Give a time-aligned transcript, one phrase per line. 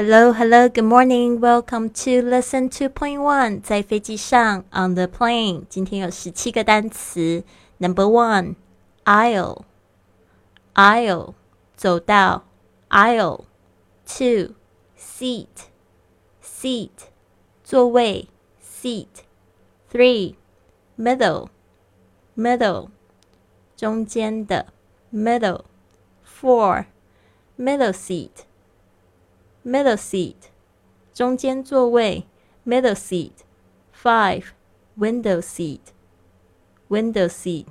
[0.00, 1.40] Hello, hello, good morning.
[1.40, 3.60] Welcome to lesson two point one.
[3.60, 5.64] 在飞机上，on the plane.
[5.68, 7.44] 今天有十七个单词。
[7.78, 8.56] Number one,
[9.04, 9.62] aisle,
[10.74, 11.34] aisle，
[11.76, 12.44] 走道，
[12.90, 13.44] aisle.
[14.06, 14.54] Two,
[14.98, 15.46] seat,
[16.42, 16.90] seat，
[17.64, 18.28] 座位，
[18.62, 19.06] seat.
[19.90, 20.34] Three,
[20.98, 21.48] middle,
[22.36, 22.88] middle，
[23.76, 24.66] 中间的，
[25.12, 25.62] middle.
[26.38, 26.84] Four,
[27.58, 28.44] middle seat
[29.64, 30.36] middle seat，
[31.12, 32.26] 中间座位，
[32.64, 34.48] middle seat。Five,
[34.98, 35.80] window seat,
[36.88, 37.66] window seat，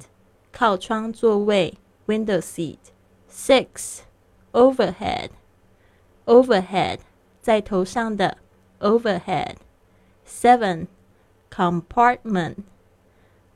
[0.52, 1.78] 靠窗座位，
[2.08, 4.00] window seat。Six,
[4.52, 5.30] overhead,
[6.26, 7.00] overhead，
[7.42, 8.40] 在头上的，
[8.80, 10.88] overhead。Seven,
[11.52, 12.56] compartment,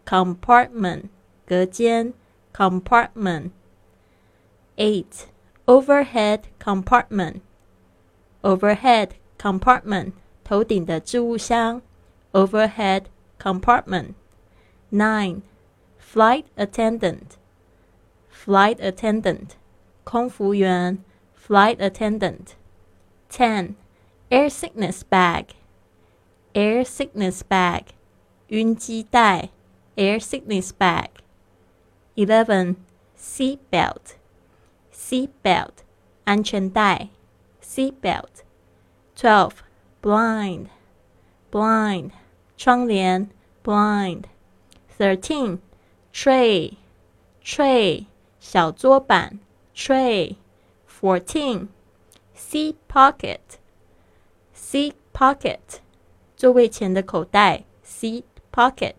[0.05, 1.05] compartment，
[1.45, 2.13] 隔间，
[2.53, 5.25] compartment。Eight,
[5.65, 7.41] overhead compartment
[8.44, 9.08] overhead
[9.38, 10.12] compartment
[10.44, 11.82] 头顶的置物箱
[12.32, 13.06] overhead
[13.38, 14.14] compartment.
[14.90, 15.42] 9.
[15.98, 17.36] Flight attendant.
[18.30, 19.56] Flight attendant.
[20.04, 21.02] 空服员
[21.34, 22.54] flight attendant.
[23.30, 23.74] 10.
[24.30, 25.46] Air sickness bag.
[26.52, 27.86] Air sickness bag.
[28.48, 29.48] 晕机袋
[29.96, 31.08] air sickness bag.
[32.14, 32.76] 11.
[33.16, 34.16] Seat belt.
[34.92, 35.82] Seat belt.
[36.24, 37.08] 安全带
[37.63, 38.43] seatbelt.
[39.15, 39.63] 12.
[40.01, 40.69] Blind,
[41.51, 42.11] blind,
[42.57, 43.29] 窗帘
[43.63, 44.25] blind.
[44.97, 45.59] 13.
[46.13, 46.77] Tray,
[47.43, 48.05] tray,
[48.39, 49.39] 小桌板
[49.75, 50.35] tray.
[50.87, 51.69] 14.
[52.35, 53.59] Seat pocket,
[54.53, 55.81] seat pocket,
[56.35, 58.95] 座位前的口袋 seat pocket.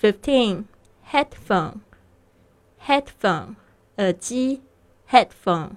[0.00, 0.64] 15.
[1.10, 1.80] Headphone,
[2.84, 3.56] headphone,
[3.96, 4.62] 耳机
[5.08, 5.76] headphone.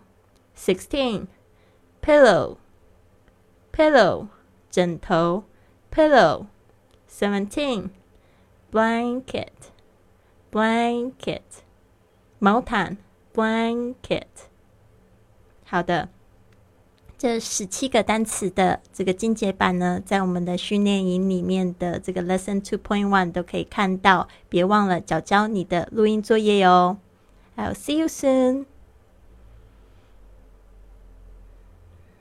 [0.56, 1.28] 16
[2.03, 2.57] Pillow,
[3.73, 4.29] pillow,
[4.71, 5.45] 枕头
[5.93, 6.47] pillow.
[7.13, 7.91] Seventeen,
[8.71, 9.49] blanket,
[10.53, 11.43] blanket,
[12.39, 12.97] 毛毯
[13.35, 14.29] blanket.
[15.65, 16.09] 好的，
[17.19, 24.29] 这十七个单词的这个精简版呢，在我们的训练营里面的这个 Lesson Two Point One 都可以看到。
[24.49, 26.97] 别忘了交交你的录音作业哟。
[27.57, 28.67] I'll see you soon.